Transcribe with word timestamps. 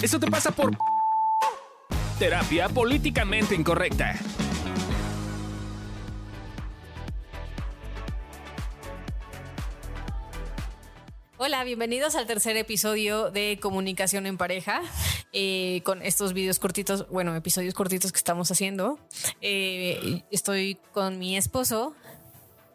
Eso 0.00 0.20
te 0.20 0.30
pasa 0.30 0.52
por 0.52 0.76
terapia 2.20 2.68
políticamente 2.68 3.56
incorrecta. 3.56 4.14
Hola, 11.36 11.64
bienvenidos 11.64 12.14
al 12.14 12.28
tercer 12.28 12.56
episodio 12.56 13.32
de 13.32 13.58
Comunicación 13.60 14.26
en 14.26 14.36
Pareja, 14.36 14.82
eh, 15.32 15.82
con 15.84 16.02
estos 16.02 16.32
videos 16.32 16.60
cortitos, 16.60 17.08
bueno, 17.08 17.34
episodios 17.34 17.74
cortitos 17.74 18.12
que 18.12 18.18
estamos 18.18 18.52
haciendo. 18.52 19.00
Eh, 19.40 20.22
estoy 20.30 20.78
con 20.92 21.18
mi 21.18 21.36
esposo, 21.36 21.96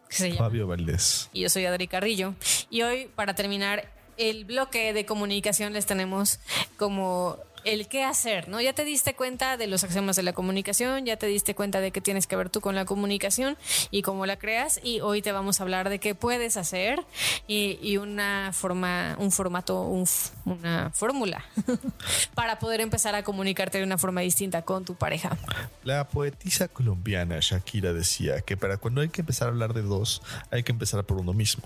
que 0.09 0.15
se 0.15 0.29
llama 0.31 0.45
Fabio 0.47 0.67
Valdés. 0.67 1.29
y 1.31 1.41
yo 1.41 1.49
soy 1.49 1.65
Adri 1.65 1.87
Carrillo. 1.87 2.35
Y 2.69 2.81
hoy, 2.81 3.09
para 3.15 3.33
terminar 3.33 3.92
el 4.17 4.45
bloque 4.45 4.93
de 4.93 5.05
comunicación, 5.05 5.73
les 5.73 5.85
tenemos 5.85 6.39
como 6.77 7.37
el 7.65 7.87
qué 7.87 8.03
hacer, 8.03 8.49
¿no? 8.49 8.61
Ya 8.61 8.73
te 8.73 8.85
diste 8.85 9.15
cuenta 9.15 9.57
de 9.57 9.67
los 9.67 9.83
axiomas 9.83 10.15
de 10.15 10.23
la 10.23 10.33
comunicación, 10.33 11.05
ya 11.05 11.17
te 11.17 11.27
diste 11.27 11.55
cuenta 11.55 11.79
de 11.79 11.91
qué 11.91 12.01
tienes 12.01 12.27
que 12.27 12.35
ver 12.35 12.49
tú 12.49 12.61
con 12.61 12.75
la 12.75 12.85
comunicación 12.85 13.57
y 13.91 14.01
cómo 14.01 14.25
la 14.25 14.37
creas. 14.37 14.79
Y 14.83 15.01
hoy 15.01 15.21
te 15.21 15.31
vamos 15.31 15.59
a 15.59 15.63
hablar 15.63 15.89
de 15.89 15.99
qué 15.99 16.15
puedes 16.15 16.57
hacer 16.57 17.03
y, 17.47 17.79
y 17.81 17.97
una 17.97 18.51
forma, 18.53 19.15
un 19.19 19.31
formato, 19.31 19.81
un 19.81 20.07
una 20.45 20.91
fórmula 20.91 21.43
para 22.35 22.59
poder 22.59 22.81
empezar 22.81 23.15
a 23.15 23.23
comunicarte 23.23 23.77
de 23.77 23.83
una 23.83 23.97
forma 23.97 24.21
distinta 24.21 24.63
con 24.63 24.85
tu 24.85 24.95
pareja. 24.95 25.37
La 25.83 26.07
poetisa 26.07 26.67
colombiana 26.67 27.37
Shakira 27.39 27.93
decía 27.93 28.41
que 28.41 28.57
para 28.57 28.77
cuando 28.77 29.01
hay 29.01 29.09
que 29.09 29.21
empezar 29.21 29.47
a 29.47 29.51
hablar 29.51 29.73
de 29.73 29.81
dos, 29.81 30.21
hay 30.51 30.63
que 30.63 30.71
empezar 30.71 31.03
por 31.05 31.17
uno 31.17 31.33
mismo. 31.33 31.63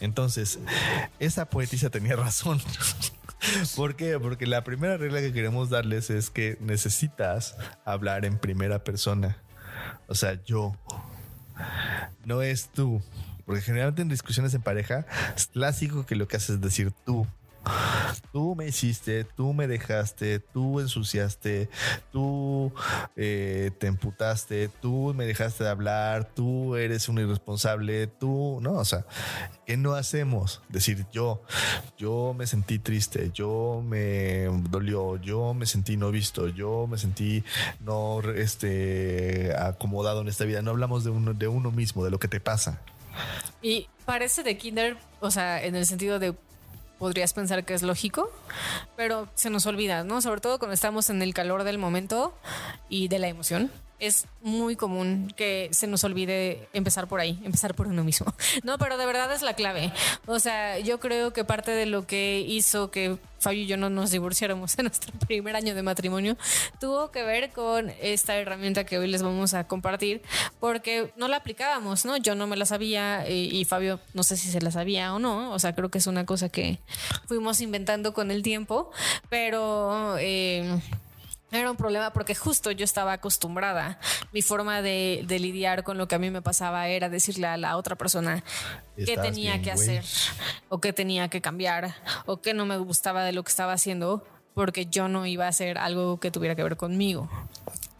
Entonces, 0.00 0.58
esa 1.18 1.46
poetisa 1.46 1.90
tenía 1.90 2.16
razón. 2.16 2.60
¿Por 3.76 3.96
qué? 3.96 4.18
Porque 4.18 4.46
la 4.46 4.64
primera 4.64 4.96
regla 4.96 5.20
que 5.20 5.32
queremos 5.32 5.70
darles 5.70 6.10
es 6.10 6.30
que 6.30 6.56
necesitas 6.60 7.56
hablar 7.84 8.24
en 8.24 8.38
primera 8.38 8.84
persona. 8.84 9.38
O 10.06 10.14
sea, 10.14 10.42
yo. 10.44 10.76
No 12.24 12.42
es 12.42 12.68
tú. 12.68 13.02
Porque 13.46 13.62
generalmente 13.62 14.02
en 14.02 14.08
discusiones 14.08 14.54
en 14.54 14.62
pareja 14.62 15.06
es 15.36 15.46
clásico 15.46 16.06
que 16.06 16.16
lo 16.16 16.26
que 16.26 16.36
haces 16.36 16.50
es 16.50 16.60
decir 16.60 16.92
tú. 17.04 17.26
Tú 18.32 18.54
me 18.54 18.66
hiciste, 18.68 19.24
tú 19.24 19.52
me 19.52 19.66
dejaste, 19.66 20.38
tú 20.38 20.80
ensuciaste, 20.80 21.68
tú 22.12 22.72
eh, 23.16 23.70
te 23.78 23.86
emputaste, 23.86 24.68
tú 24.80 25.12
me 25.14 25.26
dejaste 25.26 25.64
de 25.64 25.70
hablar, 25.70 26.24
tú 26.34 26.76
eres 26.76 27.08
un 27.08 27.18
irresponsable, 27.18 28.06
tú, 28.06 28.58
no, 28.60 28.72
o 28.72 28.84
sea, 28.84 29.06
¿qué 29.66 29.76
no 29.76 29.94
hacemos? 29.94 30.62
Decir 30.68 31.06
yo, 31.12 31.42
yo 31.96 32.34
me 32.36 32.46
sentí 32.46 32.78
triste, 32.78 33.30
yo 33.32 33.82
me 33.84 34.44
dolió, 34.70 35.16
yo 35.16 35.54
me 35.54 35.66
sentí 35.66 35.96
no 35.96 36.10
visto, 36.10 36.48
yo 36.48 36.86
me 36.86 36.98
sentí 36.98 37.44
no 37.80 38.20
este, 38.20 39.54
acomodado 39.56 40.20
en 40.20 40.28
esta 40.28 40.44
vida. 40.44 40.62
No 40.62 40.70
hablamos 40.70 41.04
de 41.04 41.10
uno, 41.10 41.34
de 41.34 41.48
uno 41.48 41.70
mismo, 41.70 42.04
de 42.04 42.10
lo 42.10 42.18
que 42.18 42.28
te 42.28 42.40
pasa. 42.40 42.80
Y 43.62 43.88
parece 44.04 44.42
de 44.42 44.56
kinder, 44.56 44.96
o 45.20 45.30
sea, 45.30 45.64
en 45.64 45.74
el 45.74 45.86
sentido 45.86 46.18
de 46.18 46.34
podrías 46.98 47.32
pensar 47.32 47.64
que 47.64 47.74
es 47.74 47.82
lógico, 47.82 48.30
pero 48.96 49.28
se 49.34 49.50
nos 49.50 49.66
olvida, 49.66 50.04
¿no? 50.04 50.20
Sobre 50.20 50.40
todo 50.40 50.58
cuando 50.58 50.74
estamos 50.74 51.10
en 51.10 51.22
el 51.22 51.34
calor 51.34 51.64
del 51.64 51.78
momento 51.78 52.34
y 52.88 53.08
de 53.08 53.18
la 53.18 53.28
emoción. 53.28 53.70
Es 53.98 54.26
muy 54.42 54.76
común 54.76 55.32
que 55.36 55.68
se 55.72 55.86
nos 55.86 56.04
olvide 56.04 56.68
empezar 56.72 57.06
por 57.08 57.20
ahí, 57.20 57.40
empezar 57.44 57.74
por 57.74 57.86
uno 57.86 58.04
mismo. 58.04 58.32
No, 58.62 58.78
pero 58.78 58.96
de 58.96 59.04
verdad 59.04 59.32
es 59.32 59.42
la 59.42 59.54
clave. 59.54 59.92
O 60.26 60.38
sea, 60.38 60.78
yo 60.78 60.98
creo 61.00 61.32
que 61.32 61.44
parte 61.44 61.70
de 61.70 61.86
lo 61.86 62.06
que 62.06 62.40
hizo 62.46 62.90
que 62.90 63.18
Fabio 63.44 63.62
y 63.62 63.66
yo 63.66 63.76
no 63.76 63.90
nos 63.90 64.10
divorciáramos 64.10 64.76
en 64.78 64.86
nuestro 64.86 65.12
primer 65.26 65.54
año 65.54 65.74
de 65.74 65.82
matrimonio 65.82 66.36
tuvo 66.80 67.10
que 67.10 67.22
ver 67.22 67.50
con 67.50 67.90
esta 68.00 68.36
herramienta 68.36 68.84
que 68.84 68.98
hoy 68.98 69.06
les 69.06 69.22
vamos 69.22 69.52
a 69.52 69.66
compartir 69.66 70.22
porque 70.60 71.12
no 71.16 71.28
la 71.28 71.36
aplicábamos, 71.36 72.06
¿no? 72.06 72.16
Yo 72.16 72.34
no 72.34 72.46
me 72.46 72.56
la 72.56 72.64
sabía 72.64 73.26
eh, 73.26 73.34
y 73.34 73.64
Fabio 73.66 74.00
no 74.14 74.22
sé 74.22 74.38
si 74.38 74.50
se 74.50 74.62
la 74.62 74.70
sabía 74.70 75.12
o 75.14 75.18
no, 75.18 75.52
o 75.52 75.58
sea, 75.58 75.74
creo 75.74 75.90
que 75.90 75.98
es 75.98 76.06
una 76.06 76.24
cosa 76.24 76.48
que 76.48 76.78
fuimos 77.26 77.60
inventando 77.60 78.14
con 78.14 78.30
el 78.30 78.42
tiempo, 78.42 78.90
pero... 79.28 80.16
eh, 80.18 80.80
era 81.58 81.70
un 81.70 81.76
problema 81.76 82.12
porque 82.12 82.34
justo 82.34 82.70
yo 82.70 82.84
estaba 82.84 83.12
acostumbrada. 83.12 83.98
Mi 84.32 84.42
forma 84.42 84.82
de, 84.82 85.24
de 85.26 85.38
lidiar 85.38 85.84
con 85.84 85.98
lo 85.98 86.08
que 86.08 86.14
a 86.14 86.18
mí 86.18 86.30
me 86.30 86.42
pasaba 86.42 86.88
era 86.88 87.08
decirle 87.08 87.46
a 87.46 87.56
la 87.56 87.76
otra 87.76 87.96
persona 87.96 88.44
qué 88.96 89.16
tenía 89.16 89.60
que 89.62 89.72
güey. 89.72 89.96
hacer 89.98 90.04
o 90.68 90.80
qué 90.80 90.92
tenía 90.92 91.28
que 91.28 91.40
cambiar 91.40 91.94
o 92.26 92.40
qué 92.40 92.54
no 92.54 92.66
me 92.66 92.76
gustaba 92.76 93.24
de 93.24 93.32
lo 93.32 93.42
que 93.42 93.50
estaba 93.50 93.72
haciendo 93.72 94.26
porque 94.54 94.86
yo 94.86 95.08
no 95.08 95.26
iba 95.26 95.46
a 95.46 95.48
hacer 95.48 95.78
algo 95.78 96.18
que 96.20 96.30
tuviera 96.30 96.54
que 96.54 96.62
ver 96.62 96.76
conmigo. 96.76 97.28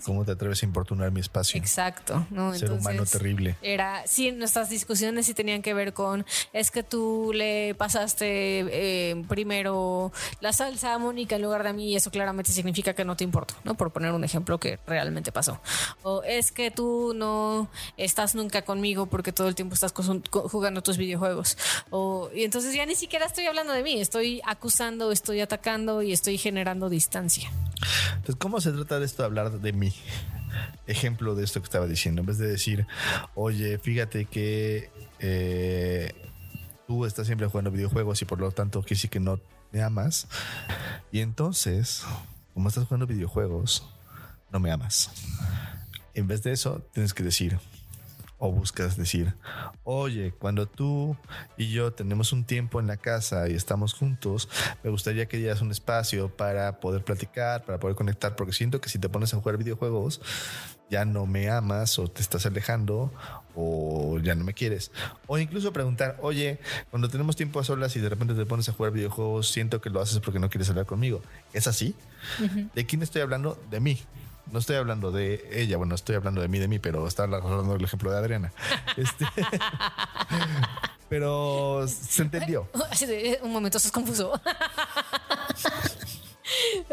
¿Cómo 0.05 0.25
te 0.25 0.33
atreves 0.33 0.63
a 0.63 0.67
importunar 0.67 1.11
mi 1.11 1.21
espacio? 1.21 1.59
Exacto, 1.59 2.27
¿no? 2.31 2.55
Ser 2.55 2.73
humano 2.73 3.05
terrible. 3.07 3.57
Era, 3.63 4.07
sí, 4.07 4.33
nuestras 4.33 4.69
discusiones 4.71 5.27
sí 5.27 5.35
tenían 5.35 5.63
que 5.63 5.75
ver 5.75 5.93
con, 5.93 6.27
es 6.53 6.71
que 6.71 6.83
tú 6.83 7.33
le 7.35 7.75
pasaste 7.75 8.27
eh, 8.29 9.25
primero 9.29 10.13
la 10.41 10.53
salsa 10.53 10.95
a 10.95 10.99
Mónica 10.99 11.37
en 11.37 11.43
lugar 11.43 11.63
de 11.63 11.71
a 11.71 11.73
mí 11.73 11.93
y 11.93 11.97
eso 11.97 12.11
claramente 12.11 12.53
significa 12.53 12.95
que 12.95 13.05
no 13.05 13.17
te 13.17 13.25
importa, 13.25 13.55
¿no? 13.65 13.75
Por 13.75 13.93
poner 13.93 14.13
un 14.13 14.25
ejemplo 14.25 14.59
que 14.59 14.79
realmente 14.87 15.33
pasó. 15.33 15.61
O 16.03 16.23
es 16.23 16.53
que 16.53 16.71
tú 16.71 17.13
no 17.15 17.69
estás 17.97 18.35
nunca 18.35 18.63
conmigo 18.63 19.07
porque 19.07 19.33
todo 19.33 19.49
el 19.49 19.55
tiempo 19.55 19.75
estás 19.75 19.93
jugando 20.31 20.83
tus 20.83 20.99
videojuegos. 20.99 21.57
O, 21.91 22.31
y 22.35 22.45
entonces 22.45 22.75
ya 22.75 22.87
ni 22.87 22.95
siquiera 22.95 23.27
estoy 23.27 23.47
hablando 23.47 23.73
de 23.73 23.83
mí, 23.83 24.01
estoy 24.01 24.41
acusando, 24.45 25.13
estoy 25.13 25.41
atacando 25.41 26.03
y 26.03 26.13
estoy 26.13 26.39
generando 26.39 26.89
distancia. 26.89 27.51
Entonces, 28.11 28.37
¿cómo 28.37 28.61
se 28.61 28.73
trata 28.73 28.99
de 28.99 29.07
esto 29.07 29.23
de 29.23 29.27
hablar 29.27 29.51
de 29.61 29.73
mí? 29.73 29.93
Ejemplo 30.87 31.35
de 31.35 31.45
esto 31.45 31.61
que 31.61 31.65
estaba 31.65 31.87
diciendo. 31.87 32.21
En 32.21 32.27
vez 32.27 32.39
de 32.39 32.49
decir, 32.49 32.87
oye, 33.35 33.79
fíjate 33.79 34.27
que 34.27 34.91
eh, 35.19 36.13
tú 36.87 37.05
estás 37.05 37.27
siempre 37.27 37.47
jugando 37.47 37.71
videojuegos 37.71 38.21
y 38.23 38.25
por 38.25 38.41
lo 38.41 38.51
tanto 38.51 38.83
que 38.83 38.95
sí 38.95 39.09
que 39.09 39.21
no 39.21 39.41
me 39.73 39.83
amas. 39.83 40.29
Y 41.11 41.21
entonces, 41.21 42.05
como 42.53 42.69
estás 42.69 42.85
jugando 42.85 43.07
videojuegos, 43.07 43.89
no 44.53 44.61
me 44.61 44.71
amas. 44.71 45.11
En 46.15 46.29
vez 46.29 46.43
de 46.43 46.53
eso, 46.53 46.87
tienes 46.93 47.13
que 47.13 47.25
decir, 47.25 47.59
o 48.45 48.53
buscas 48.53 48.99
decir, 48.99 49.35
oye, 49.85 50.35
cuando 50.39 50.67
tú 50.67 51.17
y 51.57 51.71
yo 51.71 51.95
tenemos 51.95 52.31
un 52.31 52.45
tiempo 52.45 52.79
en 52.79 52.87
la 52.87 52.99
casa 52.99 53.49
y 53.49 53.55
estamos 53.55 53.95
juntos, 53.95 54.51
me 54.83 54.91
gustaría 54.91 55.25
que 55.27 55.39
dieras 55.39 55.63
un 55.63 55.71
espacio 55.71 56.29
para 56.29 56.79
poder 56.79 57.03
platicar, 57.03 57.65
para 57.65 57.79
poder 57.81 57.97
conectar, 57.97 58.37
porque 58.37 58.53
siento 58.53 58.83
que 58.83 58.91
si 58.91 58.99
te 58.99 59.09
pones 59.09 59.33
a 59.33 59.39
jugar 59.39 59.57
videojuegos, 59.57 60.21
ya 60.91 61.07
no 61.07 61.25
me 61.25 61.49
amas 61.49 61.99
o 61.99 62.07
te 62.07 62.21
estás 62.21 62.45
alejando 62.45 63.11
o 63.55 64.19
ya 64.19 64.35
no 64.35 64.45
me 64.45 64.53
quieres. 64.53 64.93
O 65.27 65.39
incluso 65.39 65.73
preguntar, 65.73 66.19
oye, 66.21 66.61
cuando 66.91 67.09
tenemos 67.09 67.37
tiempo 67.37 67.61
a 67.61 67.65
solas 67.65 67.97
y 67.97 68.01
de 68.01 68.11
repente 68.11 68.35
te 68.35 68.45
pones 68.45 68.69
a 68.69 68.73
jugar 68.73 68.93
videojuegos, 68.93 69.49
siento 69.49 69.81
que 69.81 69.89
lo 69.89 70.03
haces 70.03 70.21
porque 70.21 70.39
no 70.39 70.51
quieres 70.51 70.69
hablar 70.69 70.85
conmigo. 70.85 71.23
¿Es 71.55 71.67
así? 71.67 71.95
¿De 72.75 72.85
quién 72.85 73.03
estoy 73.03 73.23
hablando? 73.23 73.59
De 73.71 73.81
mí. 73.81 73.99
No 74.51 74.59
estoy 74.59 74.77
hablando 74.77 75.11
de 75.11 75.49
ella, 75.53 75.77
bueno, 75.77 75.95
estoy 75.95 76.17
hablando 76.17 76.41
de 76.41 76.49
mí, 76.49 76.59
de 76.59 76.69
mí, 76.69 76.79
pero 76.79 77.07
está 77.07 77.25
hablando 77.25 77.73
del 77.73 77.85
ejemplo 77.85 78.11
de 78.11 78.19
Adriana. 78.19 78.53
Este, 78.97 79.27
pero 81.09 81.87
se 81.89 82.23
entendió. 82.23 82.69
Un 83.43 83.53
momento, 83.53 83.79
eso 83.79 83.89
es 83.89 83.93
confuso. 83.93 84.41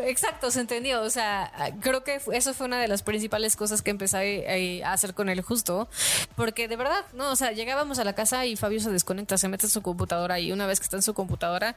Exacto, 0.05 0.51
se 0.51 0.61
entendió. 0.61 1.01
O 1.01 1.09
sea, 1.09 1.51
creo 1.81 2.03
que 2.03 2.21
eso 2.33 2.53
fue 2.53 2.67
una 2.67 2.79
de 2.79 2.87
las 2.87 3.03
principales 3.03 3.55
cosas 3.55 3.81
que 3.81 3.91
empecé 3.91 4.83
a 4.83 4.93
hacer 4.93 5.13
con 5.13 5.29
él 5.29 5.41
justo, 5.41 5.89
porque 6.35 6.67
de 6.67 6.75
verdad, 6.75 7.05
no, 7.13 7.31
o 7.31 7.35
sea, 7.35 7.51
llegábamos 7.51 7.99
a 7.99 8.03
la 8.03 8.13
casa 8.13 8.45
y 8.45 8.55
Fabio 8.55 8.79
se 8.79 8.91
desconecta, 8.91 9.37
se 9.37 9.47
mete 9.47 9.65
en 9.65 9.71
su 9.71 9.81
computadora 9.81 10.39
y 10.39 10.51
una 10.51 10.67
vez 10.67 10.79
que 10.79 10.83
está 10.83 10.97
en 10.97 11.03
su 11.03 11.13
computadora, 11.13 11.75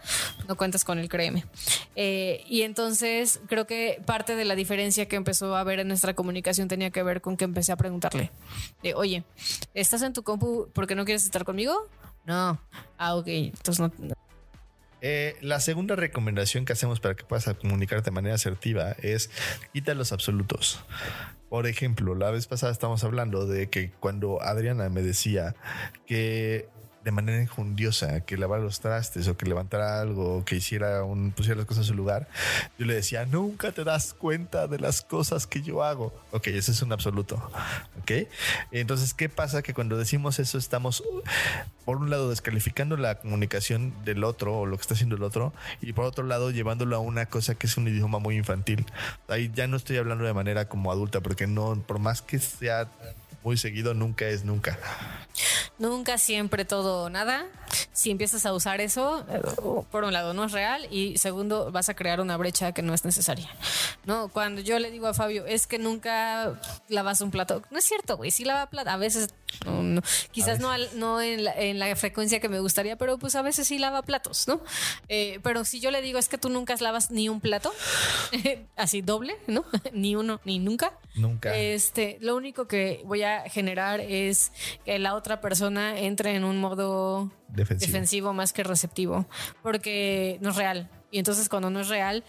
no 0.49 0.57
cuentas 0.57 0.85
con 0.85 0.99
él, 0.99 1.09
créeme. 1.09 1.45
Eh, 1.97 2.45
y 2.49 2.63
entonces 2.63 3.41
creo 3.47 3.67
que 3.67 4.01
parte 4.07 4.37
de 4.37 4.45
la 4.45 4.55
diferencia 4.55 5.07
que 5.07 5.17
empezó 5.17 5.55
a 5.55 5.61
haber 5.61 5.81
en 5.81 5.89
nuestra 5.89 6.15
comunicación 6.15 6.69
tenía 6.69 6.91
que 6.91 7.03
ver 7.03 7.21
con 7.21 7.37
que 7.37 7.45
empecé 7.45 7.73
a 7.73 7.77
preguntarle, 7.77 8.31
oye, 8.95 9.25
¿estás 9.75 10.03
en 10.03 10.13
tu 10.13 10.23
compu 10.23 10.69
porque 10.73 10.95
no 10.95 11.05
quieres 11.05 11.25
estar 11.25 11.45
conmigo? 11.45 11.89
No. 12.25 12.59
Ah, 12.99 13.17
ok. 13.17 13.27
Entonces 13.29 13.81
no, 13.81 13.93
Eh, 15.07 15.37
la 15.43 15.61
segunda 15.61 15.97
recomendación 15.97 16.65
que 16.65 16.73
hacemos 16.73 16.99
para 16.99 17.15
que 17.15 17.25
puedas 17.25 17.45
comunicarte 17.61 18.07
de 18.07 18.11
manera 18.11 18.37
asertiva 18.37 18.93
es 19.03 19.29
quita 19.75 19.93
los 19.93 20.13
absolutos. 20.13 20.83
Por 21.51 21.67
ejemplo, 21.67 22.15
la 22.15 22.31
vez 22.31 22.47
pasada 22.47 22.73
estábamos 22.73 23.05
hablando 23.05 23.47
de 23.47 23.69
que 23.69 23.91
cuando 24.01 24.41
Adriana 24.41 24.89
me 24.89 25.03
decía 25.03 25.57
que 26.07 26.71
de 27.05 27.11
manera 27.11 27.41
injundiosa, 27.41 28.23
que 28.23 28.39
lavara 28.39 28.63
los 28.63 28.81
trastes 28.81 29.29
o 29.29 29.37
que 29.37 29.47
levantara 29.47 30.01
algo 30.01 30.39
o 30.39 30.45
que 30.45 30.57
hiciera 30.57 31.05
un, 31.05 31.33
pusiera 31.33 31.57
las 31.59 31.67
cosas 31.67 31.85
en 31.85 31.89
su 31.89 31.95
lugar, 31.95 32.29
yo 32.79 32.87
le 32.87 32.95
decía, 32.95 33.27
nunca 33.27 33.73
te 33.73 33.85
das 33.85 34.15
cuenta 34.15 34.67
de 34.67 34.79
las 34.79 35.03
cosas 35.03 35.47
que 35.47 35.61
yo 35.61 35.85
hago. 35.85 36.15
Ok, 36.33 36.49
ese 36.49 36.73
es 36.73 36.81
un 36.83 36.93
absoluto. 36.93 37.37
Ok. 38.01 38.29
Entonces, 38.73 39.13
¿qué 39.13 39.29
pasa? 39.29 39.63
Que 39.63 39.75
cuando 39.75 39.99
decimos 39.99 40.39
eso 40.39 40.57
estamos, 40.57 41.05
por 41.85 41.99
un 41.99 42.09
lado, 42.09 42.31
descalificando 42.31 42.97
la 42.97 43.17
comunicación 43.17 43.93
del 44.05 44.25
otro 44.25 44.61
o 44.61 44.67
lo 44.67 44.77
que 44.77 44.83
está 44.83 44.95
haciendo 44.95 45.17
el 45.17 45.23
otro 45.23 45.53
y 45.83 45.93
por 45.93 46.07
otro 46.07 46.25
lado, 46.25 46.51
llevándolo 46.51 46.97
a 46.97 47.01
una 47.01 47.27
cosa 47.27 47.55
que 47.55 47.67
es 47.67 47.77
un 47.77 47.87
idioma 47.87 48.19
muy 48.19 48.37
infantil. 48.37 48.87
Ahí 49.29 49.51
ya 49.55 49.67
no 49.67 49.77
estoy 49.77 49.99
hablando 49.99 50.25
de 50.25 50.33
manera 50.33 50.69
como 50.69 50.91
adulta, 50.91 51.21
porque 51.21 51.47
no, 51.47 51.75
por 51.87 51.99
más 51.99 52.23
que 52.23 52.39
sea 52.39 52.89
muy 53.45 53.57
seguido, 53.59 53.95
nunca 53.95 54.27
es 54.27 54.45
nunca. 54.45 54.79
Nunca, 55.79 56.19
siempre, 56.19 56.65
todo 56.65 57.11
nada. 57.11 57.47
Si 57.93 58.11
empiezas 58.11 58.47
a 58.47 58.55
usar 58.55 58.81
eso, 58.81 59.27
eh, 59.29 59.41
por 59.91 60.05
un 60.05 60.13
lado 60.13 60.33
no 60.33 60.45
es 60.45 60.53
real 60.53 60.87
y 60.91 61.19
segundo 61.19 61.71
vas 61.71 61.89
a 61.89 61.95
crear 61.95 62.21
una 62.21 62.37
brecha 62.37 62.73
que 62.73 62.83
no 62.83 62.95
es 62.95 63.05
necesaria. 63.05 63.51
No, 64.07 64.29
cuando 64.29 64.61
yo 64.61 64.79
le 64.79 64.91
digo 64.91 65.09
a 65.09 65.15
Fabio, 65.15 65.45
es 65.47 65.67
que 65.67 65.79
nunca 65.79 66.61
lavas 66.89 67.21
un 67.21 67.31
plato. 67.31 67.63
No 67.71 67.79
es 67.79 67.85
cierto, 67.85 68.17
güey, 68.17 68.31
sí 68.31 68.45
lava 68.45 68.71
plato. 68.71 68.91
A 68.91 68.97
veces, 68.97 69.35
no, 69.65 69.83
no. 69.83 70.03
quizás 70.31 70.61
no, 70.61 70.71
al- 70.71 70.89
no 70.99 71.21
en, 71.21 71.45
la, 71.45 71.53
en 71.55 71.79
la 71.79 71.95
frecuencia 71.97 72.41
que 72.41 72.49
me 72.49 72.61
gustaría, 72.61 72.97
pero 72.97 73.19
pues 73.19 73.35
a 73.35 73.43
veces 73.43 73.67
sí 73.69 73.79
lava 73.79 74.03
platos, 74.03 74.47
¿no? 74.49 74.61
Eh, 75.09 75.41
pero 75.43 75.65
si 75.65 75.81
yo 75.81 75.91
le 75.91 76.03
digo, 76.03 76.19
es 76.19 76.29
que 76.29 76.39
tú 76.39 76.49
nunca 76.51 76.75
lavas 76.81 77.11
ni 77.11 77.29
un 77.29 77.41
plato, 77.41 77.73
así 78.77 79.03
doble, 79.03 79.37
¿no? 79.47 79.65
ni 79.93 80.17
uno, 80.17 80.41
ni 80.45 80.59
nunca. 80.59 80.93
Nunca. 81.15 81.57
Este, 81.57 82.19
lo 82.21 82.35
único 82.37 82.67
que 82.67 83.03
voy 83.05 83.23
a 83.23 83.49
generar 83.49 84.01
es 84.01 84.53
que 84.85 84.99
la 84.99 85.15
otra 85.15 85.41
persona 85.41 85.99
entre 86.01 86.35
en 86.35 86.45
un 86.45 86.59
modo 86.61 87.31
Defensivo. 87.49 87.87
defensivo 87.93 88.33
más 88.33 88.53
que 88.53 88.65
receptivo, 88.65 89.27
porque 89.63 90.39
no 90.41 90.51
es 90.51 90.57
real. 90.57 90.91
Y 91.11 91.19
entonces 91.19 91.49
cuando 91.49 91.71
no 91.71 91.81
es 91.81 91.89
real, 91.89 92.25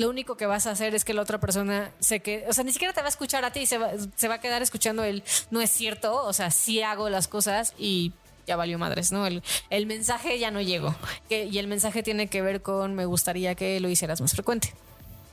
lo 0.00 0.08
único 0.08 0.36
que 0.36 0.46
vas 0.46 0.66
a 0.66 0.70
hacer 0.70 0.94
es 0.94 1.04
que 1.04 1.14
la 1.14 1.22
otra 1.22 1.38
persona 1.38 1.90
se 2.00 2.20
quede, 2.20 2.48
o 2.48 2.52
sea, 2.52 2.64
ni 2.64 2.72
siquiera 2.72 2.94
te 2.94 3.00
va 3.00 3.06
a 3.06 3.10
escuchar 3.10 3.44
a 3.44 3.52
ti, 3.52 3.66
se 3.66 3.78
va, 3.78 3.90
se 4.16 4.28
va 4.28 4.36
a 4.36 4.40
quedar 4.40 4.62
escuchando 4.62 5.04
el 5.04 5.22
no 5.50 5.60
es 5.60 5.70
cierto, 5.70 6.24
o 6.24 6.32
sea, 6.32 6.50
sí 6.50 6.82
hago 6.82 7.10
las 7.10 7.28
cosas 7.28 7.74
y 7.78 8.12
ya 8.46 8.56
valió 8.56 8.78
madres, 8.78 9.12
¿no? 9.12 9.26
El, 9.26 9.42
el 9.68 9.86
mensaje 9.86 10.38
ya 10.38 10.50
no 10.50 10.60
llegó. 10.60 10.94
Que, 11.28 11.44
y 11.44 11.58
el 11.58 11.68
mensaje 11.68 12.02
tiene 12.02 12.28
que 12.28 12.42
ver 12.42 12.62
con 12.62 12.94
me 12.94 13.04
gustaría 13.04 13.54
que 13.54 13.78
lo 13.78 13.88
hicieras 13.88 14.20
más 14.20 14.32
frecuente. 14.32 14.72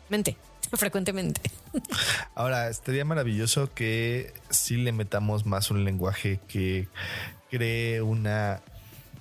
Mente, 0.09 0.37
frecuentemente. 0.73 1.41
Ahora, 2.35 2.69
estaría 2.69 3.05
maravilloso 3.05 3.73
que 3.73 4.33
sí 4.49 4.75
le 4.75 4.91
metamos 4.91 5.45
más 5.45 5.71
un 5.71 5.85
lenguaje 5.85 6.39
que 6.47 6.89
cree 7.49 8.01
una 8.01 8.61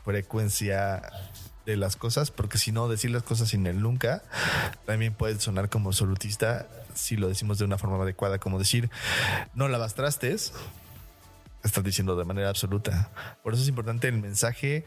frecuencia 0.05 1.03
de 1.67 1.77
las 1.77 1.97
cosas, 1.97 2.31
porque 2.31 2.57
si 2.57 2.73
no, 2.73 2.89
decir 2.89 3.11
las 3.11 3.25
cosas 3.25 3.51
sin 3.51 3.67
el 3.67 3.83
nunca 3.83 4.23
también 4.87 5.13
puede 5.13 5.39
sonar 5.41 5.69
como 5.69 5.91
absolutista 5.91 6.67
si 6.95 7.17
lo 7.17 7.29
decimos 7.29 7.59
de 7.59 7.65
una 7.65 7.77
forma 7.77 8.03
adecuada, 8.03 8.39
como 8.39 8.59
decir, 8.59 8.91
no 9.55 9.69
lavas 9.69 9.95
trastes, 9.95 10.53
estás 11.63 11.85
diciendo 11.85 12.17
de 12.17 12.25
manera 12.25 12.49
absoluta. 12.49 13.11
Por 13.43 13.53
eso 13.53 13.63
es 13.63 13.69
importante 13.69 14.09
el 14.09 14.19
mensaje. 14.19 14.85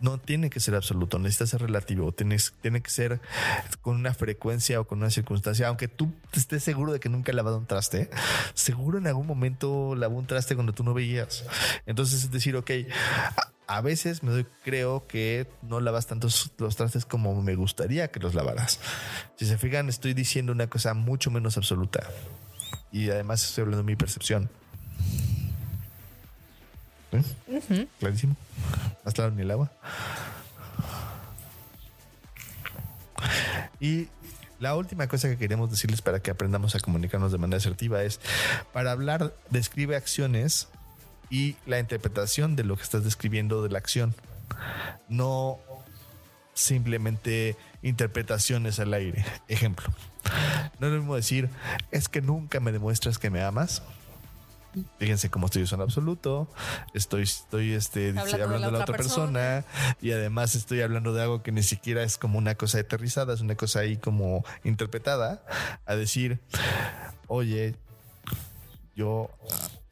No 0.00 0.18
tiene 0.18 0.50
que 0.50 0.60
ser 0.60 0.74
absoluto, 0.74 1.18
necesita 1.18 1.46
ser 1.46 1.62
relativo, 1.62 2.12
tienes, 2.12 2.52
tiene 2.60 2.82
que 2.82 2.90
ser 2.90 3.20
con 3.80 3.96
una 3.96 4.12
frecuencia 4.12 4.78
o 4.80 4.86
con 4.86 4.98
una 4.98 5.08
circunstancia, 5.08 5.68
aunque 5.68 5.88
tú 5.88 6.12
estés 6.32 6.62
seguro 6.62 6.92
de 6.92 7.00
que 7.00 7.08
nunca 7.08 7.32
he 7.32 7.34
lavado 7.34 7.56
un 7.56 7.66
traste, 7.66 8.10
seguro 8.52 8.98
en 8.98 9.06
algún 9.06 9.26
momento 9.26 9.94
lavó 9.94 10.18
un 10.18 10.26
traste 10.26 10.56
cuando 10.56 10.74
tú 10.74 10.84
no 10.84 10.92
veías. 10.92 11.44
Entonces 11.86 12.24
es 12.24 12.30
decir, 12.30 12.54
ok, 12.56 12.70
a, 13.66 13.80
veces 13.80 14.22
me 14.22 14.30
doy, 14.30 14.46
creo 14.64 15.06
que 15.06 15.46
no 15.62 15.80
lavas 15.80 16.06
tantos 16.06 16.50
los 16.58 16.76
trastes 16.76 17.04
como 17.04 17.40
me 17.42 17.54
gustaría 17.54 18.08
que 18.08 18.20
los 18.20 18.34
lavaras. 18.34 18.80
Si 19.36 19.46
se 19.46 19.58
fijan, 19.58 19.88
estoy 19.88 20.14
diciendo 20.14 20.52
una 20.52 20.68
cosa 20.68 20.94
mucho 20.94 21.30
menos 21.30 21.56
absoluta. 21.56 22.08
Y 22.92 23.10
además 23.10 23.44
estoy 23.44 23.62
hablando 23.62 23.82
de 23.82 23.86
mi 23.86 23.96
percepción. 23.96 24.48
¿Eh? 27.12 27.88
Clarísimo. 28.00 28.36
Más 29.04 29.14
claro 29.14 29.30
ni 29.32 29.42
el 29.42 29.50
agua. 29.50 29.70
Y 33.80 34.08
la 34.60 34.76
última 34.76 35.08
cosa 35.08 35.28
que 35.28 35.36
queremos 35.36 35.70
decirles 35.70 36.02
para 36.02 36.20
que 36.20 36.30
aprendamos 36.30 36.74
a 36.74 36.80
comunicarnos 36.80 37.32
de 37.32 37.38
manera 37.38 37.58
asertiva 37.58 38.02
es, 38.02 38.20
para 38.72 38.92
hablar, 38.92 39.34
describe 39.50 39.96
acciones 39.96 40.68
y 41.30 41.56
la 41.66 41.78
interpretación 41.78 42.56
de 42.56 42.64
lo 42.64 42.76
que 42.76 42.82
estás 42.82 43.04
describiendo 43.04 43.62
de 43.62 43.70
la 43.70 43.78
acción. 43.78 44.14
No 45.08 45.58
simplemente 46.54 47.56
interpretaciones 47.82 48.78
al 48.78 48.94
aire. 48.94 49.24
Ejemplo. 49.48 49.86
No 50.78 50.86
es 50.86 50.92
lo 50.92 50.98
mismo 50.98 51.16
decir, 51.16 51.50
es 51.90 52.08
que 52.08 52.22
nunca 52.22 52.60
me 52.60 52.72
demuestras 52.72 53.18
que 53.18 53.30
me 53.30 53.42
amas. 53.42 53.82
Fíjense 54.98 55.30
cómo 55.30 55.46
estoy 55.46 55.62
usando 55.62 55.84
absoluto. 55.84 56.48
Estoy, 56.94 57.22
estoy 57.22 57.74
este, 57.74 58.08
Hablando 58.08 58.32
de 58.32 58.38
la 58.38 58.56
de 58.56 58.60
la 58.60 58.68
otra 58.68 58.82
otra 58.82 58.96
persona. 58.96 59.64
Y 60.00 60.10
además 60.10 60.56
estoy 60.56 60.80
hablando 60.80 61.12
de 61.12 61.22
algo 61.22 61.42
que 61.42 61.52
ni 61.52 61.62
siquiera 61.62 62.02
es 62.02 62.18
como 62.18 62.38
una 62.38 62.56
cosa 62.56 62.78
aterrizada, 62.78 63.34
es 63.34 63.40
una 63.40 63.54
cosa 63.54 63.80
ahí 63.80 63.96
como 63.96 64.44
interpretada. 64.64 65.44
A 65.86 65.94
decir, 65.94 66.40
oye, 67.28 67.76
yo 68.96 69.30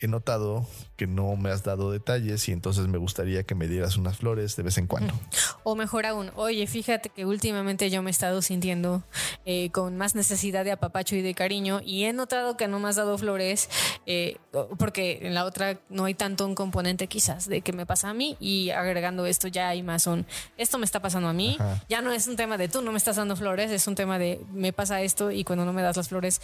he 0.03 0.09
notado 0.09 0.67
que 0.97 1.07
no 1.07 1.37
me 1.37 1.51
has 1.51 1.63
dado 1.63 1.91
detalles 1.91 2.49
y 2.49 2.53
entonces 2.53 2.87
me 2.89 2.99
gustaría 2.99 3.45
que 3.45 3.55
me 3.55 3.69
dieras 3.69 3.97
unas 3.97 4.17
flores 4.17 4.57
de 4.57 4.63
vez 4.63 4.79
en 4.79 4.87
cuando. 4.87 5.15
O 5.65 5.77
mejor 5.77 6.07
aún, 6.07 6.33
oye, 6.35 6.67
fíjate 6.67 7.09
que 7.09 7.25
últimamente 7.25 7.89
yo 7.89 8.03
me 8.03 8.11
he 8.11 8.13
estado 8.13 8.43
sintiendo 8.43 9.05
eh, 9.45 9.71
con 9.71 9.97
más 9.97 10.17
necesidad 10.17 10.65
de 10.65 10.73
apapacho 10.73 11.15
y 11.15 11.23
de 11.23 11.35
cariño 11.35 11.81
y 11.85 12.05
he 12.05 12.13
notado 12.13 12.57
que 12.57 12.67
no 12.67 12.81
me 12.81 12.89
has 12.89 12.97
dado 12.97 13.17
flores 13.17 13.69
eh, 14.07 14.39
porque 14.77 15.21
en 15.23 15.35
la 15.35 15.45
otra 15.45 15.79
no 15.89 16.05
hay 16.07 16.15
tanto 16.15 16.47
un 16.47 16.57
componente 16.57 17.07
quizás 17.07 17.49
de 17.49 17.61
que 17.61 17.73
me 17.73 17.87
pasa 17.87 18.09
a 18.09 18.15
mí 18.15 18.37
y 18.41 18.71
agregando 18.71 19.25
esto 19.27 19.47
ya 19.47 19.69
hay 19.69 19.85
más 19.85 20.09
un, 20.09 20.27
esto 20.57 20.79
me 20.79 20.85
está 20.85 21.01
pasando 21.01 21.29
a 21.29 21.33
mí, 21.33 21.57
Ajá. 21.61 21.85
ya 21.89 22.03
no 22.03 22.11
es 22.13 22.27
un 22.27 22.35
tema 22.35 22.59
de 22.59 22.69
tú 22.69 22.83
no 22.83 22.91
me 22.91 22.99
estás 22.99 23.17
dando 23.17 23.37
flores, 23.37 23.71
es 23.71 23.87
un 23.87 23.95
tema 23.95 24.19
de 24.19 24.41
me 24.53 24.73
pasa 24.73 25.01
esto 25.03 25.31
y 25.31 25.45
cuando 25.45 25.65
no 25.65 25.73
me 25.73 25.83
das 25.83 25.97
las 25.97 26.09
flores 26.09 26.41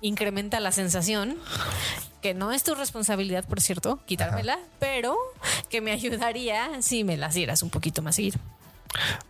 incrementa 0.00 0.58
la 0.58 0.72
sensación 0.72 1.36
que 2.22 2.34
no 2.34 2.52
es 2.52 2.62
tu 2.64 2.74
responsabilidad, 2.74 3.44
por 3.44 3.60
cierto, 3.60 4.00
quitármela, 4.06 4.58
pero 4.78 5.16
que 5.68 5.80
me 5.80 5.92
ayudaría 5.92 6.82
si 6.82 7.04
me 7.04 7.16
las 7.16 7.34
dieras 7.34 7.62
un 7.62 7.70
poquito 7.70 8.02
más 8.02 8.16
seguido. 8.16 8.38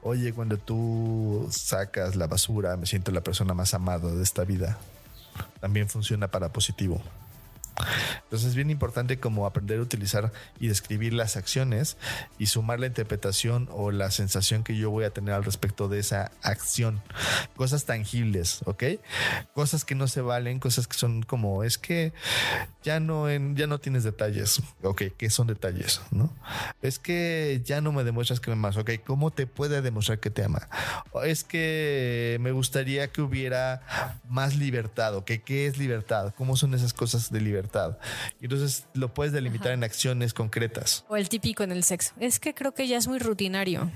Oye, 0.02 0.32
cuando 0.32 0.58
tú 0.58 1.48
sacas 1.50 2.16
la 2.16 2.26
basura, 2.26 2.76
me 2.76 2.86
siento 2.86 3.10
la 3.10 3.22
persona 3.22 3.54
más 3.54 3.74
amada 3.74 4.12
de 4.12 4.22
esta 4.22 4.44
vida. 4.44 4.78
También 5.60 5.88
funciona 5.88 6.28
para 6.28 6.52
positivo. 6.52 7.02
Entonces 8.26 8.48
es 8.48 8.54
bien 8.56 8.70
importante 8.70 9.20
como 9.20 9.46
aprender 9.46 9.78
a 9.78 9.82
utilizar 9.82 10.32
y 10.58 10.66
describir 10.66 11.12
las 11.12 11.36
acciones 11.36 11.96
y 12.38 12.46
sumar 12.46 12.80
la 12.80 12.88
interpretación 12.88 13.68
o 13.70 13.92
la 13.92 14.10
sensación 14.10 14.64
que 14.64 14.76
yo 14.76 14.90
voy 14.90 15.04
a 15.04 15.10
tener 15.10 15.32
al 15.32 15.44
respecto 15.44 15.88
de 15.88 16.00
esa 16.00 16.32
acción. 16.42 17.00
Cosas 17.54 17.84
tangibles, 17.84 18.62
¿ok? 18.64 18.82
Cosas 19.54 19.84
que 19.84 19.94
no 19.94 20.08
se 20.08 20.22
valen, 20.22 20.58
cosas 20.58 20.88
que 20.88 20.96
son 20.96 21.22
como, 21.22 21.62
es 21.62 21.78
que 21.78 22.12
ya 22.82 22.98
no, 22.98 23.28
en, 23.28 23.54
ya 23.54 23.68
no 23.68 23.78
tienes 23.78 24.02
detalles. 24.02 24.60
Ok, 24.82 25.02
¿qué 25.16 25.30
son 25.30 25.46
detalles? 25.46 26.00
¿No? 26.10 26.32
Es 26.82 26.98
que 26.98 27.62
ya 27.64 27.80
no 27.80 27.92
me 27.92 28.02
demuestras 28.02 28.40
que 28.40 28.50
me 28.50 28.54
amas. 28.54 28.76
Ok, 28.76 28.90
¿cómo 29.06 29.30
te 29.30 29.46
puede 29.46 29.82
demostrar 29.82 30.18
que 30.18 30.30
te 30.30 30.42
ama? 30.42 30.68
Es 31.24 31.44
que 31.44 32.38
me 32.40 32.50
gustaría 32.50 33.06
que 33.12 33.22
hubiera 33.22 33.82
más 34.28 34.56
libertad. 34.56 35.14
Ok, 35.14 35.30
¿qué 35.44 35.66
es 35.66 35.78
libertad? 35.78 36.34
¿Cómo 36.36 36.56
son 36.56 36.74
esas 36.74 36.92
cosas 36.92 37.30
de 37.30 37.40
libertad? 37.40 37.98
Y 38.40 38.44
entonces 38.44 38.86
lo 38.94 39.12
puedes 39.12 39.32
delimitar 39.32 39.72
en 39.72 39.84
acciones 39.84 40.34
concretas. 40.34 41.04
O 41.08 41.16
el 41.16 41.28
típico 41.28 41.62
en 41.62 41.72
el 41.72 41.84
sexo. 41.84 42.12
Es 42.20 42.38
que 42.38 42.54
creo 42.54 42.72
que 42.74 42.86
ya 42.88 42.98
es 42.98 43.08
muy 43.08 43.18
rutinario. 43.18 43.90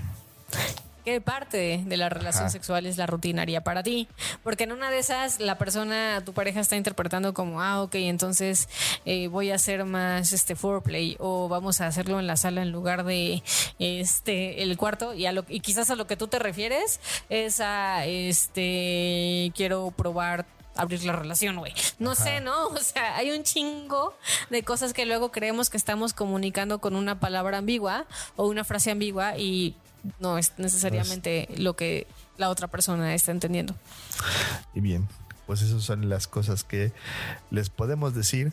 ¿Qué 1.05 1.21
parte 1.23 1.83
de 1.87 1.97
la 1.97 2.11
relación 2.11 2.45
Ajá. 2.45 2.50
sexual 2.50 2.85
es 2.85 2.99
la 2.99 3.07
rutinaria 3.07 3.65
para 3.65 3.83
ti? 3.83 4.07
Porque 4.43 4.65
en 4.65 4.73
una 4.73 4.91
de 4.91 4.99
esas 4.99 5.41
la 5.41 5.57
persona, 5.57 6.23
tu 6.27 6.35
pareja 6.35 6.61
está 6.61 6.77
interpretando 6.77 7.33
como, 7.33 7.62
ah, 7.62 7.83
ok, 7.83 7.95
entonces 7.95 8.69
eh, 9.07 9.29
voy 9.29 9.50
a 9.50 9.55
hacer 9.55 9.87
más 9.87 10.33
este 10.35 10.57
foreplay 10.57 11.17
o 11.19 11.49
vamos 11.49 11.81
a 11.81 11.87
hacerlo 11.87 12.21
en 12.21 12.27
la 12.27 12.37
sala 12.37 12.61
en 12.61 12.71
lugar 12.71 13.05
de 13.05 13.43
este 13.79 14.62
el 14.62 14.77
cuarto 14.77 15.15
y 15.15 15.25
a 15.25 15.33
lo 15.33 15.47
y 15.49 15.61
quizás 15.61 15.89
a 15.89 15.95
lo 15.95 16.07
que 16.07 16.17
tú 16.17 16.29
te 16.29 16.39
refieres 16.39 17.00
es 17.31 17.61
a 17.61 18.05
este 18.05 19.53
quiero 19.57 19.93
probar 19.97 20.45
abrir 20.77 21.05
la 21.05 21.12
relación, 21.12 21.57
güey. 21.57 21.73
No 21.99 22.15
sé, 22.15 22.41
¿no? 22.41 22.69
O 22.69 22.79
sea, 22.79 23.17
hay 23.17 23.31
un 23.31 23.43
chingo 23.43 24.15
de 24.49 24.62
cosas 24.62 24.93
que 24.93 25.07
luego 25.07 25.31
creemos 25.33 25.71
que 25.71 25.77
estamos 25.77 26.12
comunicando 26.12 26.81
con 26.81 26.95
una 26.95 27.21
palabra 27.21 27.59
ambigua 27.59 28.07
o 28.37 28.47
una 28.47 28.65
frase 28.65 28.91
ambigua 28.91 29.37
y 29.37 29.77
no 30.19 30.39
es 30.39 30.53
necesariamente 30.57 31.49
lo 31.57 31.77
que 31.77 32.07
la 32.39 32.49
otra 32.49 32.69
persona 32.69 33.15
está 33.15 33.33
entendiendo. 33.33 33.75
Y 34.75 34.81
bien, 34.81 35.09
pues 35.47 35.62
esas 35.62 35.83
son 35.83 36.09
las 36.09 36.27
cosas 36.27 36.65
que 36.65 36.93
les 37.50 37.71
podemos 37.71 38.15
decir. 38.15 38.53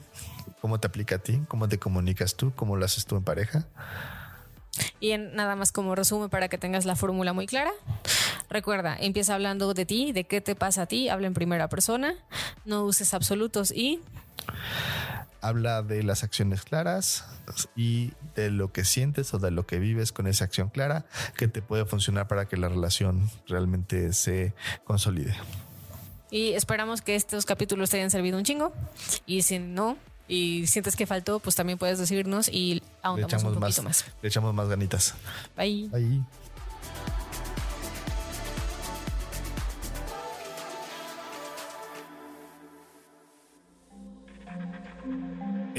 ¿Cómo 0.61 0.79
te 0.79 0.87
aplica 0.87 1.15
a 1.15 1.19
ti? 1.19 1.39
¿Cómo 1.47 1.69
te 1.69 1.77
comunicas 1.77 2.35
tú? 2.35 2.51
¿Cómo 2.55 2.75
lo 2.75 2.85
haces 2.85 3.05
tú 3.05 3.15
en 3.15 3.23
pareja? 3.23 3.67
Y 4.99 5.11
en, 5.11 5.35
nada 5.35 5.55
más 5.55 5.71
como 5.71 5.95
resumen 5.95 6.29
para 6.29 6.49
que 6.49 6.57
tengas 6.57 6.85
la 6.85 6.95
fórmula 6.95 7.33
muy 7.33 7.45
clara. 7.45 7.71
Recuerda, 8.49 8.95
empieza 8.99 9.35
hablando 9.35 9.73
de 9.73 9.85
ti, 9.85 10.11
de 10.11 10.23
qué 10.23 10.41
te 10.41 10.55
pasa 10.55 10.83
a 10.83 10.85
ti, 10.85 11.09
habla 11.09 11.27
en 11.27 11.33
primera 11.33 11.67
persona, 11.67 12.15
no 12.65 12.83
uses 12.83 13.13
absolutos 13.13 13.71
y 13.71 13.99
habla 15.41 15.83
de 15.83 16.03
las 16.03 16.23
acciones 16.23 16.63
claras 16.63 17.25
y 17.75 18.11
de 18.35 18.49
lo 18.49 18.71
que 18.71 18.85
sientes 18.85 19.33
o 19.33 19.39
de 19.39 19.51
lo 19.51 19.65
que 19.65 19.79
vives 19.79 20.11
con 20.11 20.27
esa 20.27 20.45
acción 20.45 20.69
clara 20.69 21.05
que 21.35 21.47
te 21.47 21.61
puede 21.61 21.85
funcionar 21.85 22.27
para 22.27 22.47
que 22.47 22.57
la 22.57 22.69
relación 22.69 23.29
realmente 23.47 24.13
se 24.13 24.53
consolide. 24.83 25.35
Y 26.29 26.53
esperamos 26.53 27.01
que 27.01 27.15
estos 27.15 27.45
capítulos 27.45 27.89
te 27.89 27.97
hayan 27.97 28.11
servido 28.11 28.37
un 28.37 28.43
chingo. 28.43 28.73
Y 29.25 29.43
si 29.43 29.59
no, 29.59 29.97
y 30.27 30.67
sientes 30.67 30.95
que 30.95 31.05
faltó, 31.05 31.39
pues 31.39 31.55
también 31.55 31.77
puedes 31.77 31.99
decirnos 31.99 32.49
y 32.49 32.83
ahondamos 33.01 33.43
un 33.43 33.59
poquito 33.59 33.83
más, 33.83 34.05
Le 34.21 34.27
echamos 34.27 34.53
más 34.53 34.67
ganitas. 34.67 35.15
Bye. 35.55 35.87
Bye. 35.89 36.21